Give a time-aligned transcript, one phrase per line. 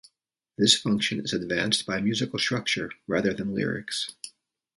[0.57, 4.11] This function is advanced by musical structure, rather than lyrics.